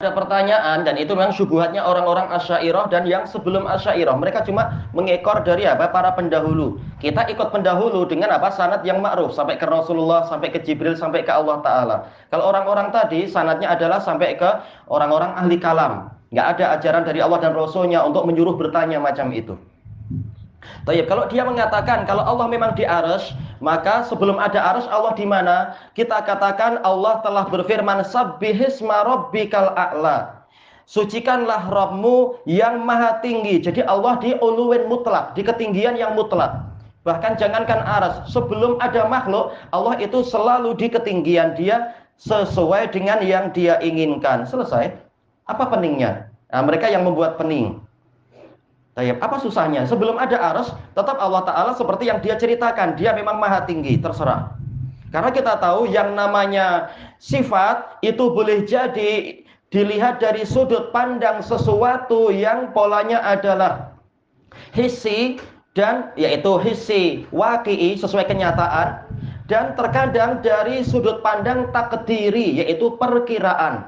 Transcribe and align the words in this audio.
ada 0.00 0.16
pertanyaan 0.16 0.80
dan 0.80 0.96
itu 0.96 1.12
memang 1.12 1.28
syubhatnya 1.28 1.84
orang-orang 1.84 2.32
asyairah 2.32 2.88
dan 2.88 3.04
yang 3.04 3.28
sebelum 3.28 3.68
asyairah. 3.68 4.16
Mereka 4.16 4.48
cuma 4.48 4.88
mengekor 4.96 5.44
dari 5.44 5.68
apa? 5.68 5.92
Para 5.92 6.16
pendahulu. 6.16 6.80
Kita 7.04 7.28
ikut 7.28 7.52
pendahulu 7.52 8.08
dengan 8.08 8.32
apa? 8.32 8.48
Sanad 8.48 8.80
yang 8.80 9.04
ma'ruf 9.04 9.36
sampai 9.36 9.60
ke 9.60 9.68
Rasulullah 9.68 10.24
sampai 10.24 10.48
ke 10.56 10.64
Jibril 10.64 10.96
sampai 10.96 11.20
ke 11.20 11.28
Allah 11.28 11.60
Ta'ala. 11.60 11.96
Kalau 12.32 12.48
orang-orang 12.48 12.88
tadi 12.88 13.28
sanadnya 13.28 13.76
adalah 13.76 14.00
sampai 14.00 14.40
ke 14.40 14.48
orang-orang 14.88 15.36
ahli 15.36 15.60
kalam. 15.60 16.08
Nggak 16.32 16.46
ada 16.56 16.64
ajaran 16.80 17.04
dari 17.04 17.20
Allah 17.20 17.44
dan 17.44 17.52
Rasulnya 17.52 18.00
untuk 18.00 18.24
menyuruh 18.24 18.56
bertanya 18.56 18.96
macam 19.04 19.28
itu 19.36 19.52
Tayyip, 20.88 21.06
kalau 21.06 21.28
dia 21.28 21.44
mengatakan 21.44 22.08
kalau 22.08 22.24
Allah 22.24 22.46
memang 22.48 22.72
di 22.72 22.88
arsy, 22.88 23.36
maka 23.60 24.06
sebelum 24.08 24.40
ada 24.40 24.58
arsy 24.74 24.88
Allah 24.88 25.12
di 25.12 25.26
mana? 25.28 25.76
Kita 25.92 26.24
katakan 26.24 26.80
Allah 26.82 27.20
telah 27.20 27.44
berfirman 27.48 28.02
sabbihisma 28.04 29.04
rabbikal 29.04 29.76
a'la. 29.76 30.40
Sucikanlah 30.90 31.70
Rabbmu 31.70 32.42
yang 32.50 32.82
maha 32.82 33.22
tinggi. 33.22 33.62
Jadi 33.62 33.86
Allah 33.86 34.18
di 34.18 34.34
uluwin 34.42 34.90
mutlak, 34.90 35.38
di 35.38 35.46
ketinggian 35.46 35.94
yang 35.94 36.18
mutlak. 36.18 36.66
Bahkan 37.06 37.38
jangankan 37.38 37.80
aras, 37.86 38.26
sebelum 38.26 38.76
ada 38.82 39.06
makhluk, 39.06 39.54
Allah 39.70 39.94
itu 40.02 40.26
selalu 40.26 40.74
di 40.74 40.90
ketinggian 40.90 41.54
dia 41.54 41.94
sesuai 42.18 42.90
dengan 42.92 43.22
yang 43.22 43.54
dia 43.54 43.78
inginkan. 43.80 44.44
Selesai. 44.44 44.92
Apa 45.46 45.70
peningnya? 45.70 46.26
Nah, 46.50 46.66
mereka 46.66 46.90
yang 46.90 47.06
membuat 47.06 47.38
pening. 47.38 47.78
Tayyip. 48.98 49.22
Apa 49.22 49.38
susahnya? 49.38 49.86
Sebelum 49.86 50.18
ada 50.18 50.36
arus, 50.54 50.74
tetap 50.98 51.16
Allah 51.22 51.46
Ta'ala 51.46 51.72
seperti 51.78 52.10
yang 52.10 52.18
dia 52.18 52.34
ceritakan. 52.34 52.98
Dia 52.98 53.14
memang 53.14 53.38
maha 53.38 53.62
tinggi, 53.62 53.94
terserah. 54.02 54.58
Karena 55.10 55.30
kita 55.34 55.58
tahu 55.58 55.90
yang 55.90 56.14
namanya 56.14 56.90
sifat 57.18 57.98
itu 58.02 58.30
boleh 58.30 58.62
jadi 58.66 59.42
dilihat 59.70 60.22
dari 60.22 60.42
sudut 60.46 60.90
pandang 60.94 61.42
sesuatu 61.42 62.30
yang 62.30 62.70
polanya 62.74 63.22
adalah 63.22 63.94
hisi 64.74 65.38
dan 65.74 66.10
yaitu 66.18 66.58
hisi 66.62 67.02
waki'i 67.30 67.94
sesuai 67.98 68.26
kenyataan 68.26 69.06
dan 69.46 69.74
terkadang 69.74 70.42
dari 70.42 70.82
sudut 70.86 71.22
pandang 71.22 71.70
takdiri 71.74 72.62
yaitu 72.62 72.94
perkiraan. 72.98 73.86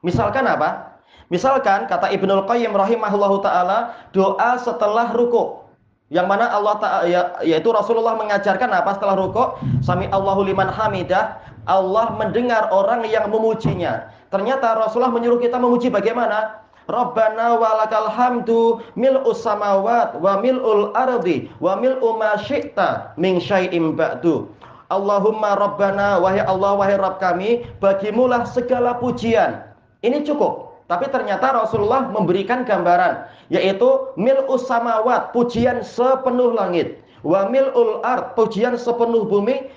Misalkan 0.00 0.48
apa? 0.48 0.93
Misalkan 1.34 1.90
kata 1.90 2.14
Ibnul 2.14 2.46
Qayyim 2.46 2.70
rahimahullahu 2.70 3.42
taala, 3.42 3.90
doa 4.14 4.54
setelah 4.62 5.10
ruku. 5.10 5.66
Yang 6.14 6.30
mana 6.30 6.46
Allah 6.46 6.74
taala 6.78 7.04
ya, 7.10 7.34
yaitu 7.42 7.74
Rasulullah 7.74 8.14
mengajarkan 8.14 8.70
apa 8.70 8.94
setelah 8.94 9.18
ruku? 9.18 9.58
Sami 9.82 10.06
Allahu 10.14 10.46
liman 10.46 10.70
hamidah, 10.70 11.42
Allah 11.66 12.14
mendengar 12.14 12.70
orang 12.70 13.02
yang 13.10 13.26
memujinya. 13.34 14.14
Ternyata 14.30 14.78
Rasulullah 14.78 15.10
menyuruh 15.10 15.42
kita 15.42 15.58
memuji 15.58 15.90
bagaimana? 15.90 16.62
Rabbana 16.86 17.58
walakal 17.58 18.12
hamdu 18.12 18.84
mil'us 18.94 19.42
samawat 19.42 20.20
wa 20.20 20.38
mil'ul 20.38 20.94
ardi 20.94 21.50
wa 21.58 21.74
mil'u 21.80 22.14
ma 22.14 22.38
syi'ta 22.38 23.18
min 23.18 23.42
syai'im 23.42 23.98
ba'du. 23.98 24.52
Allahumma 24.92 25.58
Rabbana 25.58 26.22
wahai 26.22 26.44
Allah 26.46 26.78
wahai 26.78 26.94
Rabb 26.94 27.18
kami 27.18 27.66
bagimulah 27.82 28.46
segala 28.46 29.00
pujian. 29.02 29.66
Ini 30.04 30.22
cukup. 30.28 30.73
Tapi 30.84 31.08
ternyata 31.08 31.56
Rasulullah 31.56 32.12
memberikan 32.12 32.68
gambaran 32.68 33.24
yaitu 33.48 34.12
mil 34.20 34.44
usamawat 34.52 35.32
pujian 35.32 35.80
sepenuh 35.80 36.52
langit, 36.52 37.00
wa 37.24 37.48
milul 37.48 38.04
ard 38.04 38.36
pujian 38.36 38.76
sepenuh 38.76 39.24
bumi. 39.24 39.72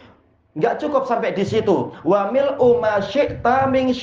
Enggak 0.58 0.82
cukup 0.82 1.06
sampai 1.06 1.38
di 1.38 1.46
situ. 1.46 1.94
Wa 2.02 2.34
mil 2.34 2.58
umasyikta 2.58 3.70
min 3.70 3.94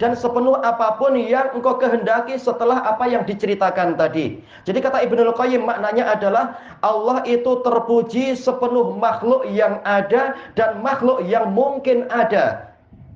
dan 0.00 0.12
sepenuh 0.16 0.56
apa 0.64 0.96
pun 0.96 1.20
yang 1.20 1.52
engkau 1.52 1.76
kehendaki 1.76 2.40
setelah 2.40 2.80
apa 2.80 3.04
yang 3.04 3.28
diceritakan 3.28 4.00
tadi. 4.00 4.40
Jadi 4.64 4.78
kata 4.80 5.04
Ibnu 5.04 5.28
Qayyim 5.36 5.68
maknanya 5.68 6.16
adalah 6.16 6.56
Allah 6.80 7.20
itu 7.28 7.60
terpuji 7.60 8.40
sepenuh 8.40 8.96
makhluk 8.96 9.44
yang 9.52 9.84
ada 9.84 10.32
dan 10.56 10.80
makhluk 10.80 11.20
yang 11.28 11.52
mungkin 11.52 12.08
ada. 12.08 12.67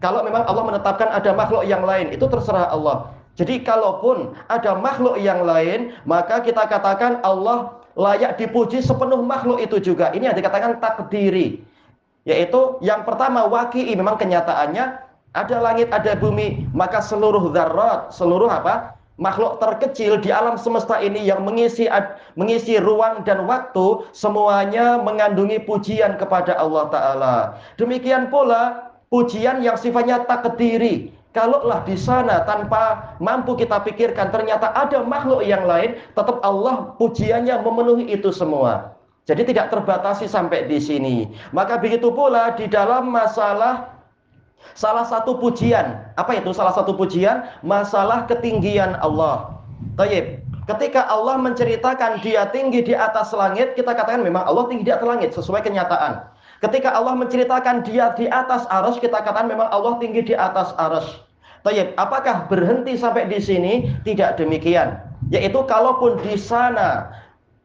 Kalau 0.02 0.26
memang 0.26 0.42
Allah 0.44 0.66
menetapkan 0.66 1.08
ada 1.14 1.30
makhluk 1.30 1.62
yang 1.62 1.86
lain, 1.86 2.10
itu 2.10 2.26
terserah 2.26 2.68
Allah. 2.74 3.14
Jadi 3.38 3.62
kalaupun 3.64 4.36
ada 4.50 4.76
makhluk 4.76 5.16
yang 5.16 5.46
lain, 5.46 5.94
maka 6.04 6.42
kita 6.42 6.68
katakan 6.68 7.22
Allah 7.24 7.80
layak 7.96 8.36
dipuji 8.36 8.82
sepenuh 8.82 9.22
makhluk 9.22 9.62
itu 9.62 9.80
juga. 9.80 10.12
Ini 10.12 10.34
yang 10.34 10.36
dikatakan 10.36 10.82
takdiri. 10.82 11.64
Yaitu 12.28 12.82
yang 12.84 13.06
pertama 13.06 13.46
waki'i 13.48 13.94
memang 13.96 14.20
kenyataannya 14.20 14.84
ada 15.32 15.56
langit, 15.64 15.88
ada 15.94 16.12
bumi, 16.12 16.68
maka 16.76 17.00
seluruh 17.00 17.54
zarat, 17.56 18.12
seluruh 18.12 18.50
apa? 18.52 18.98
makhluk 19.20 19.60
terkecil 19.60 20.18
di 20.18 20.32
alam 20.32 20.56
semesta 20.56 20.98
ini 20.98 21.22
yang 21.22 21.44
mengisi 21.44 21.86
mengisi 22.34 22.80
ruang 22.80 23.22
dan 23.22 23.44
waktu 23.46 24.08
semuanya 24.16 24.98
mengandungi 24.98 25.62
pujian 25.62 26.16
kepada 26.16 26.56
Allah 26.58 26.84
taala. 26.91 27.36
Demikian 27.76 28.32
pula 28.32 28.91
Pujian 29.12 29.60
yang 29.60 29.76
sifatnya 29.76 30.24
takdiri. 30.24 31.12
Kalaulah 31.36 31.84
di 31.84 31.96
sana 31.96 32.48
tanpa 32.48 33.16
mampu 33.20 33.56
kita 33.56 33.84
pikirkan 33.84 34.32
ternyata 34.32 34.72
ada 34.72 35.04
makhluk 35.04 35.44
yang 35.44 35.68
lain, 35.68 36.00
tetap 36.16 36.40
Allah 36.40 36.96
pujiannya 36.96 37.60
memenuhi 37.60 38.08
itu 38.08 38.32
semua. 38.32 38.96
Jadi 39.28 39.52
tidak 39.52 39.68
terbatasi 39.68 40.28
sampai 40.28 40.64
di 40.64 40.80
sini. 40.80 41.28
Maka 41.52 41.76
begitu 41.76 42.08
pula 42.08 42.56
di 42.56 42.68
dalam 42.68 43.12
masalah 43.12 43.92
salah 44.72 45.04
satu 45.04 45.36
pujian. 45.36 46.00
Apa 46.16 46.40
itu 46.40 46.50
salah 46.56 46.72
satu 46.72 46.96
pujian? 46.96 47.44
Masalah 47.60 48.24
ketinggian 48.24 48.96
Allah. 49.00 49.60
Tayyib. 50.00 50.40
Ketika 50.62 51.04
Allah 51.10 51.36
menceritakan 51.36 52.22
dia 52.22 52.48
tinggi 52.48 52.80
di 52.86 52.94
atas 52.94 53.34
langit, 53.34 53.74
kita 53.74 53.92
katakan 53.92 54.22
memang 54.22 54.46
Allah 54.46 54.70
tinggi 54.70 54.88
di 54.88 54.92
atas 54.94 55.04
langit 55.04 55.30
sesuai 55.34 55.60
kenyataan. 55.64 56.31
Ketika 56.62 56.94
Allah 56.94 57.18
menceritakan 57.18 57.82
dia 57.82 58.14
di 58.14 58.30
atas 58.30 58.70
arus, 58.70 59.02
kita 59.02 59.18
katakan 59.18 59.50
memang 59.50 59.66
Allah 59.74 59.98
tinggi 59.98 60.22
di 60.22 60.34
atas 60.38 60.70
arus. 60.78 61.18
Tayyip, 61.66 61.98
apakah 61.98 62.46
berhenti 62.46 62.94
sampai 62.94 63.26
di 63.26 63.42
sini? 63.42 63.90
Tidak 64.06 64.38
demikian. 64.38 64.98
Yaitu 65.34 65.58
kalaupun 65.66 66.22
di 66.22 66.38
sana 66.38 67.10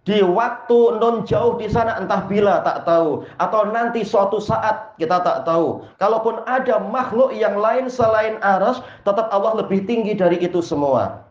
di 0.07 0.23
waktu 0.23 1.03
non 1.03 1.27
jauh 1.27 1.59
di 1.59 1.67
sana 1.67 1.99
entah 1.99 2.23
bila 2.31 2.63
tak 2.63 2.87
tahu 2.87 3.27
atau 3.43 3.61
nanti 3.75 4.07
suatu 4.07 4.39
saat 4.39 4.95
kita 4.95 5.19
tak 5.19 5.43
tahu 5.43 5.83
kalaupun 5.99 6.47
ada 6.47 6.79
makhluk 6.79 7.35
yang 7.35 7.59
lain 7.59 7.91
selain 7.91 8.39
aras 8.39 8.79
tetap 9.03 9.27
Allah 9.35 9.59
lebih 9.59 9.83
tinggi 9.83 10.15
dari 10.15 10.39
itu 10.39 10.63
semua 10.63 11.27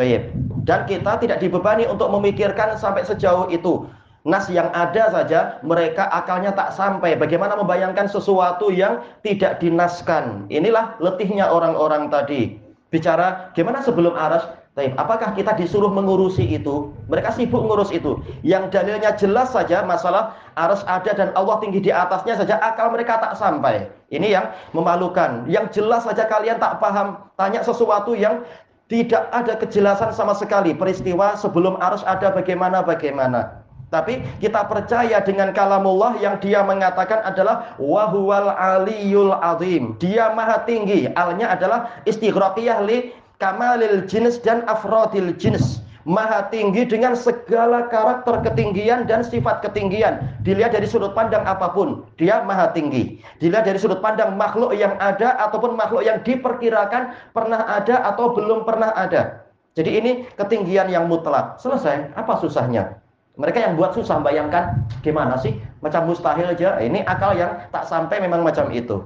Tayyip. 0.00 0.32
dan 0.64 0.88
kita 0.88 1.20
tidak 1.20 1.38
dibebani 1.44 1.84
untuk 1.84 2.08
memikirkan 2.08 2.80
sampai 2.80 3.04
sejauh 3.04 3.52
itu 3.52 3.84
nas 4.24 4.48
yang 4.48 4.72
ada 4.72 5.12
saja 5.12 5.60
mereka 5.60 6.08
akalnya 6.08 6.50
tak 6.56 6.72
sampai. 6.72 7.14
Bagaimana 7.14 7.54
membayangkan 7.60 8.08
sesuatu 8.08 8.72
yang 8.72 9.04
tidak 9.20 9.60
dinaskan? 9.60 10.48
Inilah 10.48 10.96
letihnya 10.98 11.52
orang-orang 11.52 12.08
tadi. 12.08 12.56
Bicara 12.88 13.52
gimana 13.52 13.84
sebelum 13.84 14.16
aras 14.16 14.48
apakah 14.96 15.36
kita 15.36 15.52
disuruh 15.60 15.92
mengurusi 15.92 16.42
itu? 16.42 16.90
Mereka 17.12 17.36
sibuk 17.36 17.68
ngurus 17.68 17.92
itu. 17.92 18.16
Yang 18.40 18.72
dalilnya 18.72 19.12
jelas 19.14 19.52
saja 19.52 19.84
masalah 19.84 20.34
aras 20.56 20.80
ada 20.88 21.12
dan 21.12 21.28
Allah 21.36 21.60
tinggi 21.60 21.84
di 21.84 21.92
atasnya 21.92 22.40
saja 22.40 22.56
akal 22.64 22.90
mereka 22.90 23.20
tak 23.20 23.36
sampai. 23.36 23.86
Ini 24.08 24.40
yang 24.40 24.46
memalukan. 24.72 25.44
Yang 25.46 25.82
jelas 25.82 26.08
saja 26.08 26.24
kalian 26.26 26.56
tak 26.56 26.80
paham 26.80 27.20
tanya 27.36 27.60
sesuatu 27.60 28.16
yang 28.16 28.40
tidak 28.88 29.26
ada 29.34 29.58
kejelasan 29.58 30.14
sama 30.14 30.32
sekali. 30.32 30.72
Peristiwa 30.72 31.34
sebelum 31.36 31.76
arus 31.82 32.06
ada 32.06 32.30
bagaimana 32.30 32.80
bagaimana 32.80 33.63
tapi 33.94 34.26
kita 34.42 34.66
percaya 34.66 35.22
dengan 35.22 35.54
kalamullah 35.54 36.18
yang 36.18 36.42
dia 36.42 36.66
mengatakan 36.66 37.22
adalah 37.22 37.78
wahuwal 37.78 38.50
aliyul 38.50 39.38
azim. 39.38 39.94
Dia 40.02 40.34
maha 40.34 40.66
tinggi. 40.66 41.06
Alnya 41.14 41.54
adalah 41.54 41.94
istighraqiyah 42.02 42.82
li 42.82 43.14
kamalil 43.38 44.02
jins 44.10 44.42
dan 44.42 44.66
afrodil 44.66 45.30
jins. 45.38 45.78
Maha 46.04 46.52
tinggi 46.52 46.84
dengan 46.84 47.16
segala 47.16 47.88
karakter 47.88 48.44
ketinggian 48.44 49.08
dan 49.08 49.24
sifat 49.24 49.64
ketinggian. 49.64 50.20
Dilihat 50.44 50.76
dari 50.76 50.84
sudut 50.84 51.16
pandang 51.16 51.48
apa 51.48 51.72
pun, 51.72 52.04
dia 52.20 52.44
maha 52.44 52.68
tinggi. 52.76 53.24
Dilihat 53.40 53.64
dari 53.64 53.80
sudut 53.80 54.04
pandang 54.04 54.36
makhluk 54.36 54.76
yang 54.76 55.00
ada 55.00 55.32
ataupun 55.40 55.72
makhluk 55.72 56.04
yang 56.04 56.20
diperkirakan 56.20 57.16
pernah 57.32 57.64
ada 57.64 58.04
atau 58.04 58.36
belum 58.36 58.68
pernah 58.68 58.92
ada. 58.92 59.48
Jadi 59.74 59.90
ini 59.96 60.12
ketinggian 60.36 60.92
yang 60.92 61.08
mutlak. 61.08 61.56
Selesai. 61.56 62.12
Apa 62.20 62.36
susahnya? 62.36 63.03
Mereka 63.34 63.58
yang 63.58 63.74
buat 63.74 63.98
susah 63.98 64.22
bayangkan 64.22 64.78
gimana 65.02 65.34
sih 65.42 65.58
macam 65.82 66.06
mustahil 66.06 66.54
aja. 66.54 66.78
Ini 66.78 67.02
akal 67.02 67.34
yang 67.34 67.66
tak 67.74 67.90
sampai 67.90 68.22
memang 68.22 68.46
macam 68.46 68.70
itu. 68.70 69.02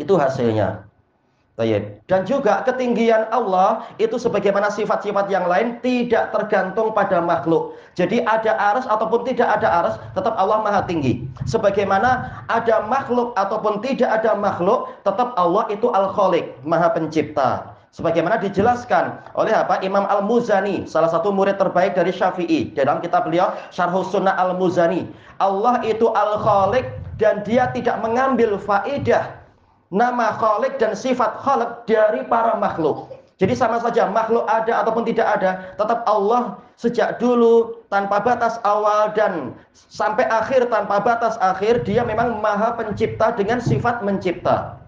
Itu 0.00 0.16
hasilnya. 0.16 0.90
Dan 2.08 2.24
juga 2.24 2.64
ketinggian 2.64 3.28
Allah 3.28 3.84
itu 4.00 4.16
sebagaimana 4.16 4.72
sifat-sifat 4.72 5.28
yang 5.28 5.44
lain 5.44 5.76
tidak 5.84 6.32
tergantung 6.32 6.96
pada 6.96 7.20
makhluk. 7.20 7.76
Jadi 7.92 8.24
ada 8.24 8.56
aras 8.56 8.88
ataupun 8.88 9.28
tidak 9.28 9.60
ada 9.60 9.68
aras, 9.68 10.00
tetap 10.16 10.32
Allah 10.40 10.64
maha 10.64 10.80
tinggi. 10.88 11.28
Sebagaimana 11.44 12.32
ada 12.48 12.88
makhluk 12.88 13.36
ataupun 13.36 13.84
tidak 13.84 14.08
ada 14.08 14.32
makhluk, 14.32 14.88
tetap 15.04 15.36
Allah 15.36 15.68
itu 15.68 15.92
al-khaliq, 15.92 16.56
maha 16.64 16.88
pencipta. 16.96 17.69
Sebagaimana 17.90 18.38
dijelaskan 18.38 19.34
oleh 19.34 19.50
apa 19.50 19.82
Imam 19.82 20.06
Al-Muzani, 20.06 20.86
salah 20.86 21.10
satu 21.10 21.34
murid 21.34 21.58
terbaik 21.58 21.98
dari 21.98 22.14
Syafi'i. 22.14 22.70
Dalam 22.70 23.02
kitab 23.02 23.26
beliau 23.26 23.50
Syarhus 23.74 24.14
Sunnah 24.14 24.38
Al-Muzani. 24.38 25.10
Allah 25.42 25.82
itu 25.82 26.06
al-khaliq 26.14 26.86
dan 27.18 27.42
dia 27.42 27.66
tidak 27.74 27.98
mengambil 27.98 28.54
faedah 28.62 29.40
nama 29.90 30.38
khalik 30.38 30.78
dan 30.78 30.94
sifat 30.94 31.42
khalik 31.42 31.84
dari 31.90 32.22
para 32.30 32.54
makhluk. 32.54 33.10
Jadi 33.42 33.56
sama 33.56 33.80
saja 33.80 34.06
makhluk 34.06 34.44
ada 34.46 34.84
ataupun 34.84 35.02
tidak 35.08 35.26
ada, 35.40 35.72
tetap 35.74 36.04
Allah 36.04 36.60
sejak 36.76 37.16
dulu 37.18 37.82
tanpa 37.88 38.20
batas 38.20 38.60
awal 38.68 39.12
dan 39.16 39.56
sampai 39.72 40.28
akhir 40.28 40.68
tanpa 40.68 41.00
batas 41.00 41.40
akhir, 41.40 41.82
dia 41.88 42.04
memang 42.04 42.38
maha 42.38 42.76
pencipta 42.76 43.32
dengan 43.32 43.58
sifat 43.58 44.04
mencipta. 44.04 44.79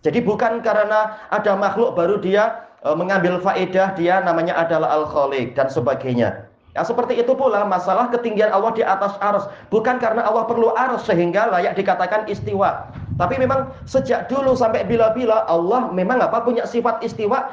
Jadi 0.00 0.24
bukan 0.24 0.64
karena 0.64 1.20
ada 1.28 1.52
makhluk 1.56 1.92
baru 1.92 2.16
dia 2.16 2.64
e, 2.80 2.88
mengambil 2.96 3.36
faedah, 3.40 3.92
dia 3.96 4.24
namanya 4.24 4.56
adalah 4.56 4.96
al-khaliq 4.96 5.52
dan 5.52 5.68
sebagainya. 5.68 6.48
Ya 6.70 6.86
seperti 6.86 7.18
itu 7.18 7.34
pula 7.34 7.66
masalah 7.66 8.08
ketinggian 8.14 8.54
Allah 8.54 8.70
di 8.72 8.86
atas 8.86 9.18
arus. 9.18 9.50
Bukan 9.74 9.98
karena 9.98 10.22
Allah 10.22 10.46
perlu 10.46 10.70
arus 10.72 11.02
sehingga 11.02 11.50
layak 11.50 11.74
dikatakan 11.74 12.30
istiwa. 12.30 12.86
Tapi 13.18 13.36
memang 13.42 13.74
sejak 13.90 14.30
dulu 14.30 14.54
sampai 14.54 14.86
bila-bila 14.86 15.44
Allah 15.50 15.90
memang 15.90 16.22
apa 16.22 16.40
punya 16.46 16.64
sifat 16.64 17.02
istiwa 17.02 17.50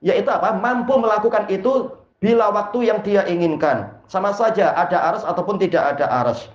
yaitu 0.00 0.30
apa? 0.32 0.56
mampu 0.56 0.96
melakukan 0.96 1.50
itu 1.50 1.92
bila 2.22 2.54
waktu 2.54 2.88
yang 2.88 3.02
dia 3.02 3.26
inginkan. 3.26 3.90
Sama 4.06 4.30
saja 4.30 4.70
ada 4.72 5.02
aras 5.02 5.26
ataupun 5.26 5.58
tidak 5.58 5.98
ada 5.98 6.06
aras. 6.06 6.46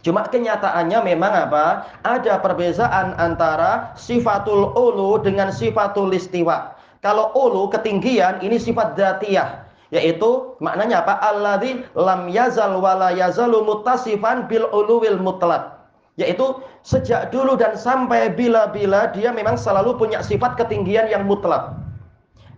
Cuma 0.00 0.24
kenyataannya 0.24 0.98
memang 1.04 1.32
apa? 1.50 1.84
Ada 2.04 2.40
perbedaan 2.40 3.16
antara 3.20 3.92
sifatul 3.96 4.72
ulu 4.72 5.20
dengan 5.20 5.52
sifatul 5.52 6.12
istiwa. 6.16 6.72
Kalau 7.04 7.32
ulu 7.36 7.68
ketinggian 7.72 8.40
ini 8.44 8.56
sifat 8.60 8.96
datiyah 8.96 9.68
yaitu 9.90 10.54
maknanya 10.62 11.02
apa? 11.02 11.18
Alladzi 11.20 11.82
lam 11.98 12.30
yazal 12.30 12.78
wala 12.78 13.10
yazalu 13.12 13.66
muttasifan 13.66 14.46
bil 14.46 14.70
uluwil 14.70 15.18
mutlak 15.18 15.80
yaitu 16.20 16.60
sejak 16.84 17.32
dulu 17.32 17.56
dan 17.56 17.76
sampai 17.76 18.32
bila-bila 18.32 19.08
dia 19.12 19.32
memang 19.32 19.56
selalu 19.56 19.96
punya 19.96 20.20
sifat 20.20 20.56
ketinggian 20.60 21.08
yang 21.08 21.24
mutlak. 21.24 21.76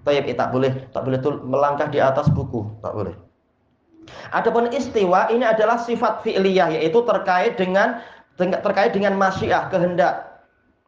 Tayyib, 0.02 0.26
eh, 0.26 0.34
tak 0.34 0.50
boleh, 0.50 0.72
tak 0.90 1.06
boleh 1.06 1.18
tuh 1.22 1.38
melangkah 1.46 1.86
di 1.86 2.02
atas 2.02 2.26
buku, 2.26 2.66
tak 2.82 2.90
boleh. 2.90 3.14
Adapun 4.32 4.70
istiwa 4.72 5.28
ini 5.30 5.44
adalah 5.44 5.78
sifat 5.80 6.24
fi'liyah 6.26 6.78
yaitu 6.80 7.02
terkait 7.04 7.54
dengan 7.60 8.00
terkait 8.38 8.96
dengan 8.96 9.14
masyiah, 9.14 9.68
kehendak. 9.68 10.32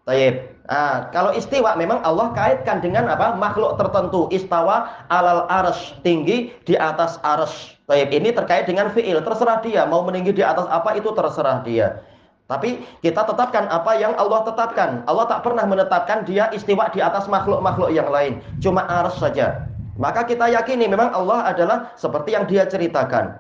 Tayyib. 0.05 0.53
Nah, 0.65 1.13
kalau 1.13 1.33
istiwa 1.33 1.77
memang 1.77 2.01
Allah 2.05 2.33
kaitkan 2.33 2.81
dengan 2.81 3.09
apa? 3.09 3.37
makhluk 3.37 3.77
tertentu. 3.81 4.29
Istawa 4.33 5.09
alal 5.09 5.49
arsh, 5.49 5.97
tinggi 6.05 6.53
di 6.69 6.77
atas 6.77 7.17
arsh. 7.25 7.77
Tayyib. 7.89 8.13
Ini 8.13 8.33
terkait 8.33 8.65
dengan 8.69 8.93
fi'il, 8.93 9.21
terserah 9.21 9.61
dia 9.65 9.85
mau 9.89 10.05
meninggi 10.05 10.33
di 10.33 10.45
atas 10.45 10.69
apa 10.69 10.97
itu 10.97 11.09
terserah 11.13 11.65
dia. 11.65 12.01
Tapi 12.45 12.85
kita 13.01 13.25
tetapkan 13.25 13.65
apa 13.73 13.97
yang 13.97 14.13
Allah 14.21 14.45
tetapkan. 14.45 15.01
Allah 15.09 15.25
tak 15.25 15.41
pernah 15.49 15.65
menetapkan 15.65 16.29
dia 16.29 16.53
istiwa 16.53 16.93
di 16.93 17.01
atas 17.01 17.25
makhluk-makhluk 17.25 17.89
yang 17.89 18.13
lain. 18.13 18.45
Cuma 18.61 18.85
ars 18.85 19.17
saja. 19.17 19.65
Maka 19.95 20.27
kita 20.27 20.51
yakini 20.51 20.91
memang 20.91 21.15
Allah 21.15 21.55
adalah 21.55 21.95
seperti 21.95 22.35
yang 22.35 22.45
dia 22.51 22.67
ceritakan. 22.67 23.39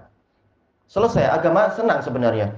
Selesai, 0.87 1.27
agama 1.27 1.73
senang 1.75 1.99
sebenarnya. 2.05 2.55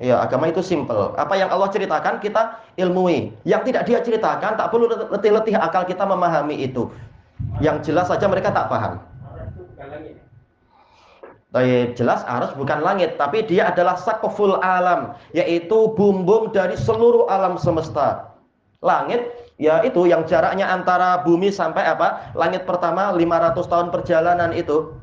Ya, 0.00 0.20
agama 0.20 0.48
itu 0.48 0.64
simple. 0.64 1.12
Apa 1.16 1.36
yang 1.36 1.52
Allah 1.52 1.68
ceritakan 1.68 2.20
kita 2.20 2.60
ilmui. 2.80 3.32
Yang 3.44 3.72
tidak 3.72 3.82
dia 3.88 3.98
ceritakan 4.00 4.56
tak 4.56 4.68
perlu 4.72 4.88
letih-letih 4.88 5.56
akal 5.56 5.84
kita 5.84 6.04
memahami 6.04 6.58
itu. 6.64 6.88
Yang 7.60 7.92
jelas 7.92 8.08
saja 8.08 8.28
mereka 8.28 8.52
tak 8.52 8.68
paham. 8.68 9.00
Tapi 11.52 11.92
jelas 11.92 12.24
arus 12.24 12.56
bukan 12.56 12.80
langit, 12.80 13.20
tapi 13.20 13.44
dia 13.44 13.68
adalah 13.68 13.92
sakoful 14.00 14.56
alam, 14.64 15.12
yaitu 15.36 15.92
bumbung 15.92 16.48
dari 16.48 16.80
seluruh 16.80 17.28
alam 17.28 17.60
semesta. 17.60 18.32
Langit, 18.80 19.28
ya 19.62 19.86
itu 19.86 20.10
yang 20.10 20.26
jaraknya 20.26 20.66
antara 20.66 21.22
bumi 21.22 21.54
sampai 21.54 21.86
apa? 21.86 22.34
Langit 22.34 22.66
pertama 22.66 23.14
500 23.14 23.62
tahun 23.70 23.88
perjalanan 23.94 24.50
itu. 24.50 24.98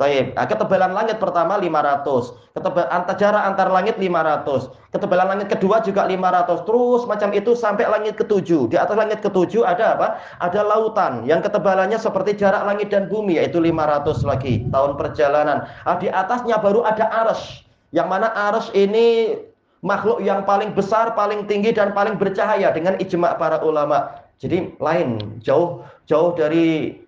Baik, 0.00 0.34
nah, 0.34 0.48
ketebalan 0.48 0.96
langit 0.98 1.22
pertama 1.22 1.60
500, 1.60 2.34
ketebal 2.56 2.90
antar 2.90 3.14
jarak 3.22 3.44
antar 3.44 3.70
langit 3.70 4.00
500, 4.00 4.72
ketebalan 4.90 5.36
langit 5.36 5.52
kedua 5.52 5.78
juga 5.84 6.08
500, 6.08 6.66
terus 6.66 7.02
macam 7.06 7.30
itu 7.30 7.54
sampai 7.54 7.86
langit 7.86 8.18
ketujuh. 8.18 8.66
Di 8.66 8.80
atas 8.80 8.98
langit 8.98 9.22
ketujuh 9.22 9.62
ada 9.62 9.94
apa? 9.94 10.18
Ada 10.42 10.64
lautan 10.64 11.22
yang 11.28 11.38
ketebalannya 11.44 12.00
seperti 12.00 12.34
jarak 12.34 12.66
langit 12.66 12.90
dan 12.90 13.06
bumi 13.06 13.38
yaitu 13.38 13.62
500 13.62 14.26
lagi 14.26 14.66
tahun 14.74 14.98
perjalanan. 14.98 15.70
Nah, 15.86 15.96
di 16.00 16.08
atasnya 16.10 16.58
baru 16.58 16.82
ada 16.82 17.06
aras, 17.12 17.62
yang 17.94 18.10
mana 18.10 18.32
aras 18.32 18.74
ini 18.74 19.38
makhluk 19.82 20.22
yang 20.22 20.46
paling 20.46 20.72
besar, 20.72 21.12
paling 21.18 21.44
tinggi 21.50 21.74
dan 21.74 21.90
paling 21.90 22.16
bercahaya 22.16 22.70
dengan 22.70 22.96
ijma 23.02 23.36
para 23.36 23.60
ulama. 23.60 24.22
Jadi 24.38 24.74
lain, 24.78 25.38
jauh 25.42 25.82
jauh 26.06 26.34
dari 26.34 26.98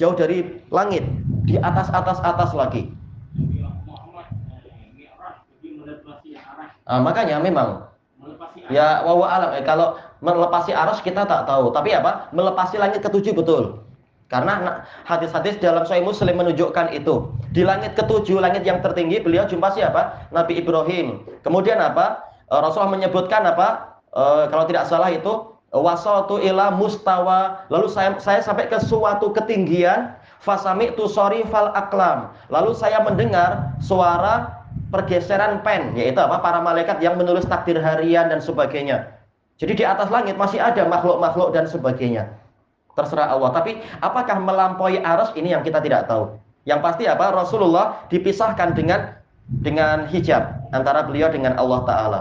jauh 0.00 0.16
dari 0.16 0.60
langit, 0.72 1.04
di 1.44 1.60
atas 1.60 1.92
atas 1.92 2.18
atas 2.24 2.50
lagi. 2.56 2.92
Nah, 6.88 7.04
makanya 7.04 7.36
memang 7.44 7.84
ya 8.72 9.04
wawa 9.04 9.26
alam 9.28 9.50
eh, 9.60 9.64
kalau 9.64 10.00
melepasi 10.24 10.72
arus 10.72 11.04
kita 11.04 11.28
tak 11.28 11.44
tahu 11.44 11.68
tapi 11.72 11.92
apa 11.92 12.32
melepasi 12.32 12.80
langit 12.80 13.04
ketujuh 13.04 13.36
betul 13.36 13.84
karena 14.28 14.84
hadis-hadis 15.08 15.56
dalam 15.56 15.88
Sahih 15.88 16.04
Muslim 16.04 16.36
menunjukkan 16.36 16.92
itu. 16.92 17.32
Di 17.56 17.64
langit 17.64 17.96
ketujuh 17.96 18.36
langit 18.44 18.60
yang 18.60 18.84
tertinggi 18.84 19.24
beliau 19.24 19.48
jumpa 19.48 19.72
siapa? 19.72 20.28
Nabi 20.36 20.60
Ibrahim. 20.60 21.24
Kemudian 21.40 21.80
apa? 21.80 22.28
Eh, 22.52 22.60
Rasulullah 22.60 22.92
menyebutkan 22.92 23.48
apa? 23.48 23.96
E, 24.08 24.24
kalau 24.52 24.64
tidak 24.68 24.84
salah 24.88 25.08
itu 25.08 25.56
wasatu 25.72 26.44
ila 26.44 26.68
mustawa. 26.76 27.64
Lalu 27.72 27.88
saya 27.88 28.20
saya 28.20 28.44
sampai 28.44 28.68
ke 28.68 28.76
suatu 28.84 29.32
ketinggian 29.32 30.12
fasami 30.44 30.92
tu 30.92 31.08
fal 31.08 31.72
aklam. 31.72 32.28
Lalu 32.52 32.76
saya 32.76 33.00
mendengar 33.00 33.72
suara 33.80 34.60
pergeseran 34.92 35.64
pen 35.64 35.96
yaitu 35.96 36.20
apa? 36.20 36.36
Para 36.44 36.60
malaikat 36.60 37.00
yang 37.00 37.16
menulis 37.16 37.48
takdir 37.48 37.80
harian 37.80 38.28
dan 38.28 38.44
sebagainya. 38.44 39.08
Jadi 39.56 39.80
di 39.80 39.84
atas 39.88 40.12
langit 40.12 40.36
masih 40.36 40.60
ada 40.60 40.84
makhluk-makhluk 40.84 41.56
dan 41.56 41.64
sebagainya 41.64 42.28
terserah 42.98 43.30
Allah 43.30 43.54
tapi 43.54 43.78
apakah 44.02 44.42
melampaui 44.42 44.98
arus 44.98 45.30
ini 45.38 45.54
yang 45.54 45.62
kita 45.62 45.78
tidak 45.78 46.10
tahu 46.10 46.34
yang 46.66 46.82
pasti 46.82 47.06
apa 47.06 47.30
Rasulullah 47.30 48.02
dipisahkan 48.10 48.74
dengan 48.74 49.14
dengan 49.62 50.10
hijab 50.10 50.66
antara 50.74 51.06
beliau 51.06 51.30
dengan 51.30 51.54
Allah 51.54 51.80
taala 51.86 52.20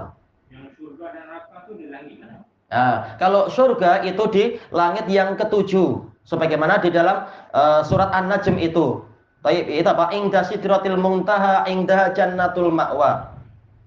Nah, 2.68 3.16
kalau 3.16 3.48
surga 3.48 4.04
itu 4.04 4.24
di 4.28 4.44
langit 4.76 5.08
yang 5.08 5.40
ketujuh, 5.40 6.04
sebagaimana 6.28 6.84
di 6.84 6.92
dalam 6.92 7.24
uh, 7.56 7.80
surat 7.88 8.12
An-Najm 8.12 8.60
itu. 8.60 9.08
Baik, 9.40 9.72
itu 9.72 9.88
apa? 9.88 10.12
Inda 10.12 10.44
sidratil 10.44 11.00
muntaha, 11.00 11.64
inda 11.72 12.12
jannatul 12.12 12.76
ma'wa. 12.76 13.32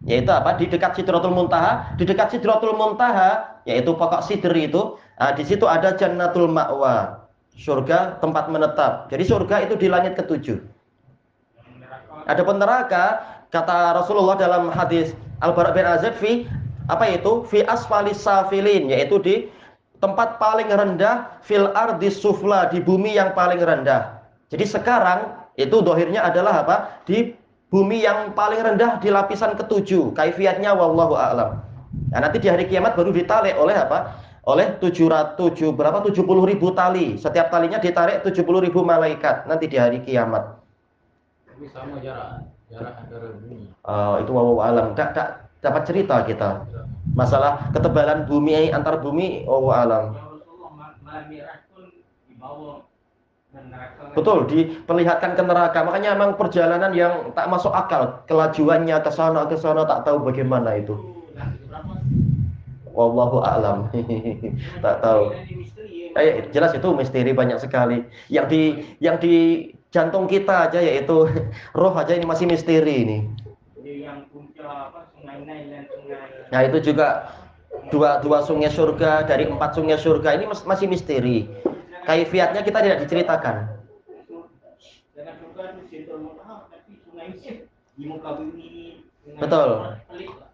Yaitu 0.08 0.32
apa? 0.32 0.56
Di 0.56 0.64
dekat 0.64 0.96
sidratul 0.96 1.36
muntaha, 1.36 1.92
di 2.00 2.08
dekat 2.08 2.32
sidratul 2.32 2.72
muntaha, 2.72 3.60
yaitu 3.68 3.92
pokok 3.92 4.24
sidr 4.24 4.56
itu, 4.56 4.89
nah, 5.20 5.30
di 5.36 5.44
situ 5.44 5.68
ada 5.68 5.92
jannatul 5.94 6.48
ma'wa. 6.48 7.28
Surga 7.60 8.16
tempat 8.24 8.48
menetap. 8.48 9.12
Jadi 9.12 9.22
surga 9.28 9.68
itu 9.68 9.76
di 9.76 9.92
langit 9.92 10.16
ketujuh. 10.16 10.56
Adapun 12.24 12.56
neraka, 12.56 13.20
kata 13.52 14.00
Rasulullah 14.00 14.40
dalam 14.40 14.72
hadis 14.72 15.12
Al-Bara 15.44 15.76
bin 15.76 15.84
Azib 15.84 16.16
fi 16.16 16.48
apa 16.88 17.04
itu 17.10 17.44
fi 17.44 17.62
asfalis 17.68 18.16
safilin 18.22 18.88
yaitu 18.88 19.20
di 19.20 19.34
tempat 20.00 20.40
paling 20.40 20.72
rendah 20.72 21.28
fil 21.44 21.68
ardi 21.76 22.08
sufla 22.08 22.72
di 22.72 22.80
bumi 22.80 23.14
yang 23.14 23.36
paling 23.36 23.60
rendah. 23.60 24.24
Jadi 24.48 24.64
sekarang 24.64 25.36
itu 25.60 25.84
dohirnya 25.84 26.24
adalah 26.24 26.64
apa? 26.64 26.76
Di 27.04 27.36
bumi 27.68 28.02
yang 28.02 28.32
paling 28.32 28.64
rendah 28.64 28.98
di 28.98 29.12
lapisan 29.12 29.54
ketujuh. 29.54 30.16
Kaifiatnya 30.16 30.74
wallahu 30.74 31.14
a'lam. 31.14 31.60
Nah, 32.10 32.18
nanti 32.22 32.42
di 32.42 32.48
hari 32.50 32.66
kiamat 32.66 32.98
baru 32.98 33.14
ditarik 33.14 33.54
oleh 33.54 33.76
apa? 33.76 34.14
Oleh 34.48 34.80
700 34.80 35.36
berapa 35.76 36.00
70 36.00 36.16
ribu 36.24 36.72
tali. 36.72 37.20
Setiap 37.20 37.52
talinya 37.52 37.76
ditarik 37.76 38.24
70 38.24 38.40
ribu 38.64 38.80
malaikat 38.80 39.44
nanti 39.44 39.68
di 39.68 39.76
hari 39.76 40.00
kiamat. 40.00 40.56
Tapi 41.44 41.68
sama 41.68 42.00
jarak 42.00 42.48
jarak 42.72 42.94
antara 43.04 43.36
bumi. 43.36 43.68
Uh, 43.84 44.14
itu 44.24 44.30
wallahu 44.32 44.64
a'lam. 44.64 44.96
Enggak, 44.96 45.50
dapat 45.60 45.82
cerita 45.84 46.24
kita 46.24 46.64
masalah 47.12 47.68
ketebalan 47.72 48.24
bumi 48.24 48.72
antar 48.72 49.00
bumi 49.00 49.44
oh 49.44 49.68
alam 49.72 50.16
Betul, 54.14 54.46
diperlihatkan 54.46 55.34
ke 55.34 55.42
neraka. 55.42 55.82
Makanya 55.82 56.14
memang 56.14 56.38
perjalanan 56.38 56.94
yang 56.94 57.34
tak 57.34 57.50
masuk 57.50 57.74
akal. 57.74 58.22
Kelajuannya 58.30 58.94
ke 59.02 59.10
sana 59.10 59.46
ke 59.50 59.58
sana 59.58 59.82
tak 59.86 60.06
tahu 60.06 60.22
bagaimana 60.22 60.78
itu. 60.78 60.94
Wallahu 63.00 63.40
a'lam. 63.40 63.88
tak 64.84 64.96
tahu. 65.00 65.32
Eh, 66.20 66.44
jelas 66.52 66.76
itu 66.76 66.88
misteri 66.92 67.32
banyak 67.32 67.56
sekali. 67.56 68.04
Yang 68.28 68.46
di 68.52 68.62
yang 69.00 69.16
di 69.16 69.34
jantung 69.88 70.28
kita 70.28 70.68
aja 70.68 70.84
yaitu 70.84 71.24
roh 71.80 71.94
aja 71.96 72.12
ini 72.12 72.28
masih 72.28 72.44
misteri 72.44 72.94
ini. 73.08 73.18
Nah 76.52 76.60
itu 76.68 76.78
juga 76.92 77.32
dua 77.88 78.20
dua 78.20 78.44
sungai 78.44 78.68
surga 78.68 79.24
dari 79.24 79.48
empat 79.48 79.80
sungai 79.80 79.96
surga 79.96 80.36
ini 80.36 80.44
masih 80.44 80.86
misteri. 80.90 81.48
Kaifiatnya 82.04 82.60
kita 82.60 82.84
tidak 82.84 82.98
diceritakan. 83.06 83.56
Betul. 89.40 89.70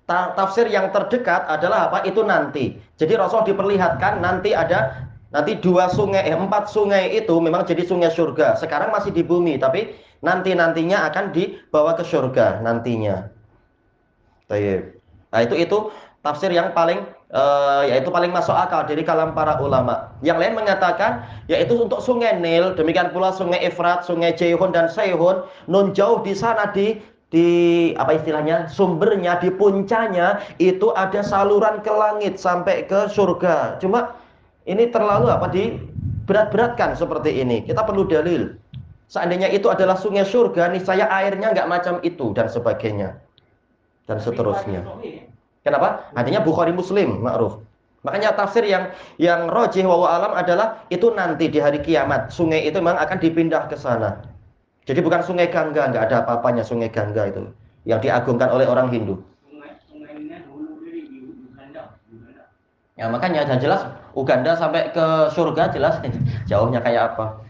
Ta 0.07 0.31
tafsir 0.39 0.71
yang 0.71 0.95
terdekat 0.95 1.51
adalah 1.51 1.91
apa? 1.91 2.07
Itu 2.07 2.23
nanti. 2.23 2.79
Jadi 2.95 3.19
Rasul 3.19 3.43
diperlihatkan 3.43 4.23
nanti 4.23 4.55
ada 4.55 5.03
nanti 5.35 5.59
dua 5.59 5.91
sungai, 5.91 6.23
eh, 6.31 6.39
empat 6.39 6.71
sungai 6.71 7.11
itu 7.19 7.35
memang 7.43 7.67
jadi 7.67 7.83
sungai 7.83 8.15
surga. 8.15 8.55
Sekarang 8.55 8.95
masih 8.95 9.11
di 9.11 9.27
bumi, 9.27 9.59
tapi 9.59 9.99
nanti 10.23 10.55
nantinya 10.55 11.11
akan 11.11 11.35
dibawa 11.35 11.99
ke 11.99 12.07
surga 12.07 12.63
nantinya. 12.63 13.27
Nah 14.47 15.41
itu 15.43 15.59
itu 15.59 15.91
tafsir 16.23 16.55
yang 16.55 16.71
paling 16.71 17.03
uh, 17.35 17.83
yaitu 17.87 18.11
paling 18.11 18.31
masuk 18.31 18.55
akal 18.55 18.87
dari 18.87 19.03
kalam 19.03 19.35
para 19.35 19.59
ulama. 19.59 20.15
Yang 20.23 20.39
lain 20.43 20.55
mengatakan 20.55 21.27
yaitu 21.51 21.75
untuk 21.79 21.99
sungai 21.99 22.39
Nil, 22.39 22.79
demikian 22.79 23.11
pula 23.11 23.35
sungai 23.35 23.63
Efrat, 23.67 24.07
sungai 24.07 24.35
Jehon 24.39 24.71
dan 24.71 24.87
Seihon, 24.87 25.47
nun 25.67 25.91
jauh 25.93 26.23
di 26.23 26.35
sana 26.35 26.71
di 26.71 26.99
di 27.35 27.90
apa 27.99 28.23
istilahnya 28.23 28.71
sumbernya 28.71 29.42
di 29.42 29.50
puncanya 29.50 30.38
itu 30.62 30.95
ada 30.95 31.26
saluran 31.26 31.83
ke 31.83 31.90
langit 31.90 32.38
sampai 32.38 32.87
ke 32.87 33.11
surga. 33.11 33.83
Cuma 33.83 34.14
ini 34.66 34.87
terlalu 34.95 35.30
apa 35.30 35.50
di 35.50 35.75
berat-beratkan 36.26 36.95
seperti 36.95 37.42
ini. 37.42 37.66
Kita 37.66 37.83
perlu 37.83 38.06
dalil. 38.06 38.54
Seandainya 39.06 39.47
itu 39.54 39.71
adalah 39.71 39.95
sungai 39.95 40.26
surga, 40.26 40.75
nih 40.75 40.83
saya 40.83 41.06
airnya 41.06 41.54
nggak 41.54 41.71
macam 41.71 41.95
itu 42.02 42.35
dan 42.35 42.50
sebagainya 42.50 43.14
dan 44.11 44.18
seterusnya. 44.18 44.83
Kenapa? 45.62 46.11
Artinya 46.14 46.42
Bukhari 46.42 46.75
Muslim, 46.75 47.23
ma'ruf. 47.23 47.62
Makanya 48.02 48.38
tafsir 48.38 48.62
yang 48.62 48.95
yang 49.18 49.50
rojih 49.50 49.83
wa 49.83 50.06
alam 50.06 50.35
adalah 50.35 50.87
itu 50.95 51.11
nanti 51.11 51.50
di 51.50 51.59
hari 51.59 51.83
kiamat. 51.83 52.30
Sungai 52.30 52.62
itu 52.66 52.78
memang 52.78 53.02
akan 53.02 53.18
dipindah 53.18 53.66
ke 53.66 53.75
sana. 53.75 54.23
Jadi 54.87 55.02
bukan 55.02 55.21
sungai 55.26 55.50
Gangga, 55.50 55.90
nggak 55.90 56.05
ada 56.11 56.16
apa-apanya 56.23 56.62
sungai 56.62 56.87
Gangga 56.87 57.26
itu 57.26 57.43
yang 57.87 57.99
diagungkan 57.99 58.55
oleh 58.55 58.66
orang 58.71 58.87
Hindu. 58.90 59.19
Ya 62.97 63.12
makanya 63.12 63.45
dan 63.45 63.61
jelas 63.61 63.85
Uganda 64.16 64.57
sampai 64.57 64.88
ke 64.88 65.28
surga 65.37 65.69
jelas 65.69 66.00
jauhnya 66.50 66.81
kayak 66.81 67.12
apa. 67.12 67.45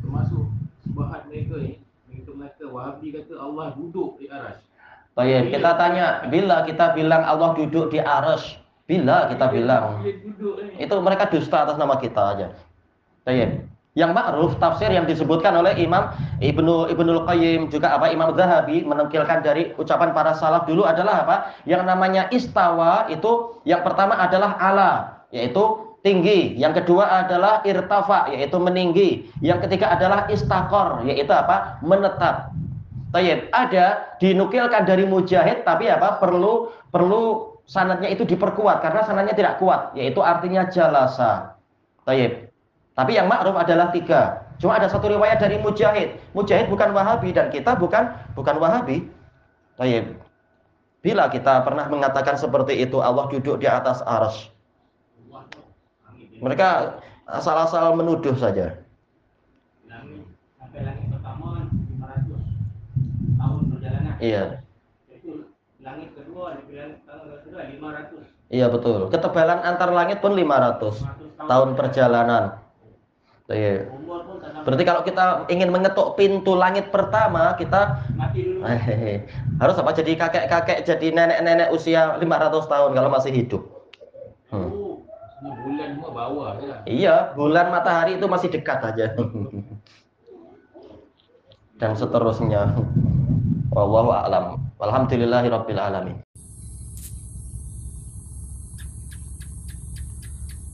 Termasuk 0.00 0.48
bahan 0.96 1.28
mereka 1.28 1.60
ini, 1.60 1.76
mereka 2.32 2.64
Wahabi 2.72 3.12
kata 3.12 3.34
Allah 3.36 3.76
duduk 3.76 4.16
di 4.16 4.32
aras. 4.32 4.56
Baik, 5.12 5.52
kita 5.52 5.76
tanya, 5.76 6.24
bila 6.32 6.64
kita 6.64 6.96
bilang 6.96 7.20
Allah 7.20 7.52
duduk 7.52 7.92
di 7.92 8.00
aras, 8.00 8.56
bila 8.88 9.28
kita 9.28 9.44
bilang 9.52 10.00
itu 10.80 10.94
mereka 11.04 11.28
dusta 11.28 11.68
atas 11.68 11.76
nama 11.76 12.00
kita 12.00 12.22
aja. 12.32 12.46
Baik. 13.28 13.71
Yang 13.92 14.10
ma'ruf 14.16 14.52
tafsir 14.56 14.88
yang 14.88 15.04
disebutkan 15.04 15.52
oleh 15.52 15.76
Imam 15.76 16.16
Ibnu 16.40 16.88
Ibnul 16.88 17.28
Qayyim 17.28 17.68
juga 17.68 17.92
apa 17.92 18.08
Imam 18.08 18.32
Zahabi 18.32 18.88
menukilkan 18.88 19.44
dari 19.44 19.76
ucapan 19.76 20.16
para 20.16 20.32
salaf 20.32 20.64
dulu 20.64 20.88
adalah 20.88 21.28
apa? 21.28 21.36
Yang 21.68 21.82
namanya 21.84 22.22
istawa 22.32 23.04
itu 23.12 23.60
yang 23.68 23.84
pertama 23.84 24.16
adalah 24.16 24.56
ala, 24.56 25.20
yaitu 25.28 25.92
tinggi. 26.00 26.56
Yang 26.56 26.82
kedua 26.82 27.04
adalah 27.24 27.60
irtafa, 27.68 28.32
yaitu 28.32 28.56
meninggi. 28.56 29.28
Yang 29.44 29.68
ketiga 29.68 29.92
adalah 29.92 30.24
istakor, 30.32 31.04
yaitu 31.04 31.28
apa? 31.28 31.76
menetap. 31.84 32.48
Tayyib, 33.12 33.52
ada 33.52 34.16
dinukilkan 34.24 34.88
dari 34.88 35.04
mujahid 35.04 35.68
tapi 35.68 35.92
apa? 35.92 36.16
Perlu 36.16 36.72
perlu 36.88 37.52
sanatnya 37.68 38.08
itu 38.08 38.24
diperkuat 38.24 38.80
karena 38.80 39.04
sanatnya 39.04 39.36
tidak 39.36 39.60
kuat, 39.60 39.92
yaitu 39.92 40.24
artinya 40.24 40.64
jalasa. 40.72 41.60
Tayyib. 42.08 42.51
Tapi 42.92 43.16
yang 43.16 43.28
ma'ruf 43.28 43.56
adalah 43.56 43.88
tiga. 43.88 44.44
Cuma 44.60 44.76
ada 44.76 44.86
satu 44.86 45.08
riwayat 45.08 45.40
dari 45.40 45.56
mujahid. 45.58 46.20
Mujahid 46.36 46.68
bukan 46.68 46.92
wahabi 46.92 47.32
dan 47.32 47.48
kita 47.48 47.72
bukan 47.74 48.12
bukan 48.36 48.56
wahabi. 48.60 49.08
Tayyib. 49.80 50.20
Bila 51.02 51.26
kita 51.32 51.66
pernah 51.66 51.90
mengatakan 51.90 52.38
seperti 52.38 52.78
itu, 52.78 53.02
Allah 53.02 53.26
duduk 53.26 53.58
di 53.58 53.66
atas 53.66 53.98
aras. 54.06 54.46
Mereka 56.38 57.00
asal-asal 57.26 57.98
menuduh 57.98 58.38
saja. 58.38 58.78
Iya. 64.22 64.62
500. 65.82 68.30
Iya 68.52 68.68
betul. 68.70 69.10
Ketebalan 69.10 69.58
antar 69.66 69.90
langit 69.90 70.22
pun 70.22 70.38
500 70.38 71.02
tahun 71.50 71.74
perjalanan. 71.74 72.61
Iya. 73.52 73.86
Berarti 74.64 74.84
kalau 74.86 75.02
kita 75.04 75.46
ingin 75.52 75.68
mengetuk 75.68 76.16
pintu 76.16 76.56
langit 76.56 76.88
pertama, 76.88 77.54
kita 77.60 78.02
harus 79.60 79.76
apa? 79.76 79.90
Jadi 79.92 80.16
kakek-kakek, 80.16 80.88
jadi 80.88 81.06
nenek-nenek 81.12 81.68
usia 81.70 82.16
500 82.16 82.72
tahun 82.72 82.90
kalau 82.96 83.10
masih 83.12 83.32
hidup. 83.34 83.62
Hmm. 84.48 84.70
Bulan 85.42 85.90
bawah 85.98 86.54
ya. 86.62 86.76
Iya, 86.86 87.16
bulan 87.34 87.74
matahari 87.74 88.14
itu 88.20 88.26
masih 88.30 88.48
dekat 88.52 88.78
aja. 88.84 89.16
Dan 91.82 91.92
seterusnya. 91.98 92.78
Wallahu 93.74 94.12
a'lam. 94.12 94.60
Walhamdulillahi 94.78 95.48
rabbil 95.50 95.80
alamin. 95.80 96.16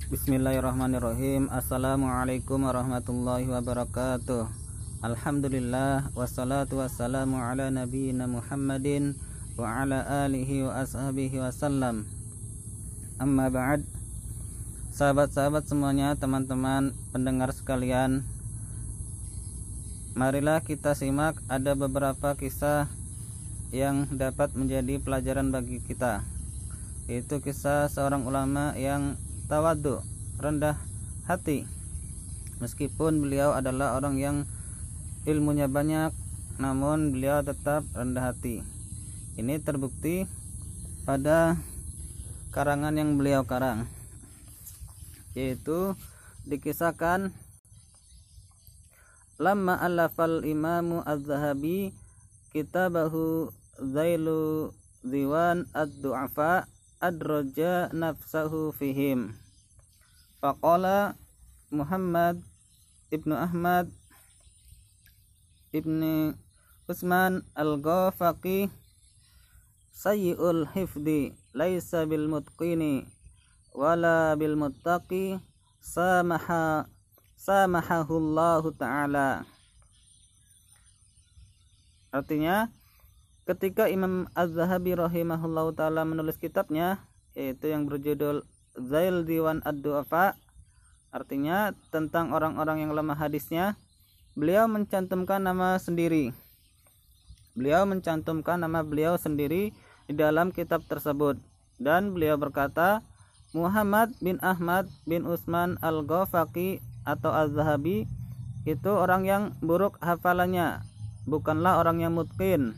Bismillahirrahmanirrahim. 0.09 1.53
Assalamualaikum 1.53 2.65
warahmatullahi 2.65 3.45
wabarakatuh. 3.45 4.49
Alhamdulillah 5.05 6.09
Wassalatu 6.17 6.81
wassalamu 6.81 7.37
ala 7.37 7.69
nabiyina 7.69 8.25
Muhammadin 8.25 9.21
Wa 9.61 9.85
ala 9.85 10.25
alihi 10.25 10.65
wa 10.65 10.81
ashabihi 10.81 11.45
wasallam 11.45 12.09
Amma 13.21 13.53
ba'd. 13.53 13.85
Sahabat-sahabat 14.97 15.69
semuanya 15.69 16.17
Teman-teman 16.17 16.97
pendengar 17.13 17.53
sekalian 17.53 18.25
Marilah 20.17 20.65
kita 20.65 20.97
simak 20.97 21.37
ada 21.53 21.77
beberapa 21.77 22.33
kisah 22.33 22.89
yang 23.77 24.09
dapat 24.09 24.57
menjadi 24.57 25.05
pelajaran 25.05 25.53
bagi 25.53 25.85
kita. 25.85 26.25
Itu 27.13 27.45
kisah 27.45 27.93
seorang 27.93 28.25
ulama 28.25 28.73
yang 28.73 29.21
tawadu, 29.49 30.05
rendah 30.37 30.77
hati. 31.25 31.65
Meskipun 32.61 33.25
beliau 33.25 33.57
adalah 33.57 33.97
orang 33.97 34.21
yang 34.21 34.37
ilmunya 35.25 35.67
banyak, 35.67 36.13
namun 36.61 37.17
beliau 37.17 37.41
tetap 37.41 37.83
rendah 37.97 38.31
hati. 38.31 38.61
Ini 39.41 39.59
terbukti 39.65 40.29
pada 41.09 41.57
karangan 42.53 42.93
yang 42.95 43.17
beliau 43.17 43.49
karang, 43.49 43.89
yaitu 45.33 45.97
dikisahkan 46.45 47.33
Lama 49.39 49.79
alafal 49.79 50.43
imamu 50.43 50.99
az-zahabi 51.07 51.95
kitabahu 52.51 53.55
zailu 53.79 54.75
diwan 55.07 55.63
ad-du'afa 55.71 56.67
adraja 56.99 57.91
nafsahu 57.95 58.75
fihim 58.75 59.35
faqala 60.43 61.15
Muhammad 61.71 62.43
ibnu 63.11 63.35
Ahmad 63.35 63.91
ibni 65.75 66.35
Usman 66.89 67.45
al-Ghafaqi 67.53 68.73
sayyi'ul 69.93 70.65
hifdi 70.73 71.37
laisa 71.53 72.09
bil 72.09 72.31
mutqini 72.33 73.05
wala 73.77 74.33
bil 74.41 74.57
muttaqi 74.57 75.37
samaha 75.85 76.89
samahahullahu 77.39 78.75
taala. 78.75 79.45
Artinya 82.09 82.73
ketika 83.49 83.89
Imam 83.89 84.29
Az-Zahabi 84.37 84.93
rahimahullahu 84.93 85.73
taala 85.73 86.05
menulis 86.05 86.37
kitabnya 86.37 87.01
yaitu 87.33 87.73
yang 87.73 87.89
berjudul 87.89 88.45
Zail 88.77 89.25
Diwan 89.25 89.65
Ad-Du'afa 89.65 90.37
artinya 91.09 91.73
tentang 91.89 92.37
orang-orang 92.37 92.85
yang 92.85 92.93
lemah 92.93 93.17
hadisnya 93.17 93.81
beliau 94.37 94.69
mencantumkan 94.69 95.41
nama 95.41 95.81
sendiri. 95.81 96.37
Beliau 97.57 97.89
mencantumkan 97.89 98.61
nama 98.61 98.85
beliau 98.85 99.17
sendiri 99.17 99.73
di 100.05 100.13
dalam 100.13 100.53
kitab 100.53 100.85
tersebut. 100.85 101.41
Dan 101.81 102.13
beliau 102.13 102.37
berkata 102.37 103.01
Muhammad 103.57 104.13
bin 104.21 104.37
Ahmad 104.45 104.93
bin 105.09 105.25
Usman 105.25 105.81
al-Ghafaqi 105.81 106.85
atau 107.09 107.33
Az-Zahabi 107.33 108.05
itu 108.69 108.93
orang 108.93 109.25
yang 109.25 109.43
buruk 109.65 109.97
hafalannya 110.05 110.85
bukanlah 111.25 111.81
orang 111.81 112.05
yang 112.05 112.13
mutqin 112.13 112.77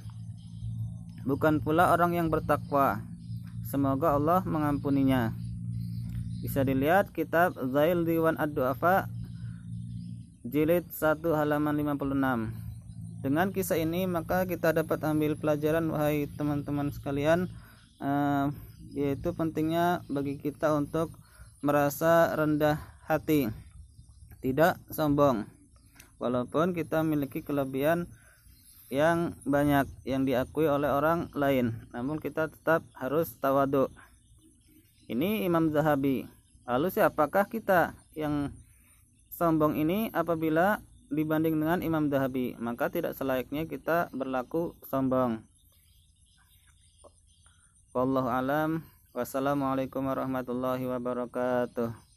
bukan 1.26 1.60
pula 1.60 1.92
orang 1.92 2.16
yang 2.16 2.28
bertakwa. 2.28 3.02
Semoga 3.66 4.18
Allah 4.18 4.40
mengampuninya. 4.46 5.32
Bisa 6.40 6.64
dilihat 6.64 7.12
kitab 7.12 7.54
Zail 7.70 8.08
Diwan 8.08 8.40
Ad-Du'afa 8.40 9.06
jilid 10.40 10.88
1 10.88 11.20
halaman 11.36 11.76
56 11.76 12.70
dengan 13.20 13.52
kisah 13.52 13.76
ini 13.76 14.08
maka 14.08 14.48
kita 14.48 14.72
dapat 14.72 15.04
ambil 15.04 15.36
pelajaran 15.36 15.92
wahai 15.92 16.24
teman-teman 16.40 16.88
sekalian 16.88 17.52
uh, 18.00 18.48
yaitu 18.96 19.36
pentingnya 19.36 20.00
bagi 20.08 20.40
kita 20.40 20.72
untuk 20.72 21.12
merasa 21.60 22.32
rendah 22.32 22.80
hati 23.04 23.52
tidak 24.40 24.80
sombong. 24.88 25.44
Walaupun 26.16 26.72
kita 26.72 27.04
memiliki 27.04 27.44
kelebihan 27.44 28.08
yang 28.90 29.38
banyak 29.46 29.86
yang 30.02 30.26
diakui 30.26 30.66
oleh 30.66 30.90
orang 30.90 31.30
lain. 31.32 31.86
Namun 31.94 32.18
kita 32.18 32.50
tetap 32.50 32.82
harus 32.98 33.30
tawadu. 33.38 33.86
Ini 35.06 35.46
Imam 35.46 35.70
Zahabi. 35.70 36.26
Lalu 36.66 36.90
siapakah 36.90 37.46
kita 37.46 37.94
yang 38.18 38.50
sombong 39.30 39.78
ini 39.78 40.10
apabila 40.10 40.82
dibanding 41.10 41.58
dengan 41.58 41.82
Imam 41.82 42.06
Dahabi 42.06 42.54
maka 42.62 42.86
tidak 42.86 43.18
selayaknya 43.18 43.66
kita 43.66 44.10
berlaku 44.14 44.74
sombong. 44.86 45.42
Wallahu 47.90 48.30
alam. 48.30 48.86
Wassalamualaikum 49.10 50.06
warahmatullahi 50.06 50.86
wabarakatuh 50.86 52.09